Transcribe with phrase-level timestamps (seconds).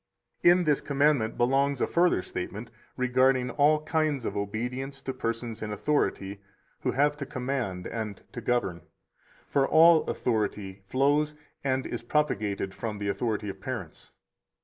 [0.41, 5.61] 141 In this commandment belongs a further statement regarding all kinds of obedience to persons
[5.61, 6.41] in authority
[6.79, 8.81] who have to command and to govern.
[9.47, 14.11] For all authority flows and is propagated from the authority of parents.